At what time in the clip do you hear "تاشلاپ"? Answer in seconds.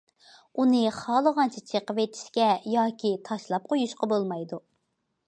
3.29-3.69